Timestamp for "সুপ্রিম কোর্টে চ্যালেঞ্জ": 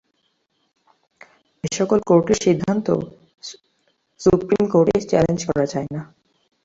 4.21-5.39